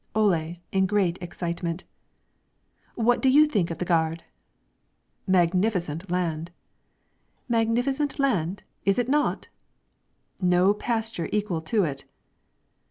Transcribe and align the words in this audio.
Ole, 0.15 0.55
in 0.71 0.87
great 0.87 1.19
excitement: 1.21 1.83
"What 2.95 3.21
do 3.21 3.29
you 3.29 3.45
think 3.45 3.69
of 3.69 3.77
the 3.77 3.85
gard?" 3.85 4.23
"Magnificent 5.27 6.09
land!" 6.09 6.49
"Magnificent 7.47 8.17
land; 8.17 8.63
is 8.83 8.97
it 8.97 9.07
not?" 9.07 9.49
"No 10.41 10.73
pasture 10.73 11.29
equal 11.31 11.61
to 11.61 11.83
it!" 11.83 12.05